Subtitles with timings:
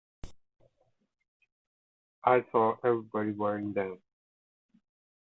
[2.23, 4.01] I saw everybody wearing them.